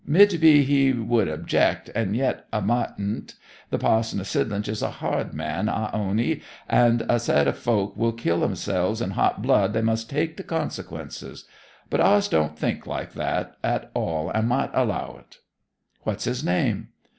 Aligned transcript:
'Mid 0.03 0.41
be 0.41 0.63
he 0.63 0.91
would 0.93 1.27
object, 1.27 1.91
and 1.93 2.15
yet 2.15 2.45
'a 2.51 2.59
mid'nt. 2.59 3.35
The 3.69 3.77
pa'son 3.77 4.19
o' 4.19 4.23
Sidlinch 4.23 4.67
is 4.67 4.81
a 4.81 4.89
hard 4.97 5.31
man, 5.31 5.69
I 5.69 5.91
own 5.91 6.17
ye, 6.17 6.41
and 6.67 7.05
'a 7.07 7.19
said 7.19 7.47
if 7.47 7.57
folk 7.59 7.95
will 7.95 8.11
kill 8.11 8.39
theirselves 8.39 8.99
in 8.99 9.11
hot 9.11 9.43
blood 9.43 9.73
they 9.73 9.83
must 9.83 10.09
take 10.09 10.37
the 10.37 10.43
consequences. 10.43 11.45
But 11.91 12.01
ours 12.01 12.27
don't 12.27 12.57
think 12.57 12.87
like 12.87 13.13
that 13.13 13.57
at 13.63 13.91
all, 13.93 14.31
and 14.31 14.47
might 14.49 14.71
allow 14.73 15.17
it.' 15.19 15.37
'What's 16.01 16.23
his 16.23 16.43
name?' 16.43 16.87